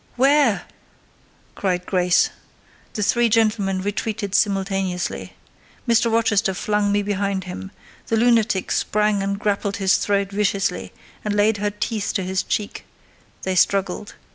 [0.17, 0.63] "'Ware!"
[1.53, 2.31] cried Grace.
[2.93, 5.33] The three gentlemen retreated simultaneously.
[5.87, 6.11] Mr.
[6.11, 7.69] Rochester flung me behind him:
[8.07, 10.91] the lunatic sprang and grappled his throat viciously,
[11.23, 12.83] and laid her teeth to his cheek:
[13.43, 14.15] they struggled.